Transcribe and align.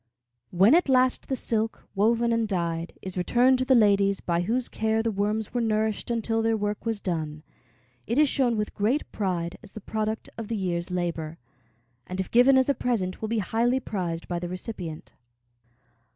When 0.49 0.73
at 0.73 0.89
last 0.89 1.27
the 1.29 1.35
silk, 1.35 1.87
woven 1.93 2.33
and 2.33 2.47
dyed, 2.47 2.97
is 3.03 3.19
returned 3.19 3.59
to 3.59 3.65
the 3.65 3.75
ladies 3.75 4.19
by 4.19 4.41
whose 4.41 4.67
care 4.67 5.03
the 5.03 5.11
worms 5.11 5.53
were 5.53 5.61
nourished 5.61 6.09
until 6.09 6.41
their 6.41 6.57
work 6.57 6.87
was 6.87 6.99
done, 6.99 7.43
it 8.07 8.17
is 8.17 8.27
shown 8.27 8.57
with 8.57 8.73
great 8.73 9.11
pride 9.11 9.59
as 9.61 9.73
the 9.73 9.79
product 9.79 10.27
of 10.39 10.47
the 10.47 10.57
year's 10.57 10.89
labor, 10.89 11.37
and 12.07 12.19
if 12.19 12.31
given 12.31 12.57
as 12.57 12.67
a 12.67 12.73
present 12.73 13.21
will 13.21 13.29
be 13.29 13.37
highly 13.45 13.79
prized 13.79 14.27
by 14.27 14.39
the 14.39 14.49
recipient. 14.49 15.13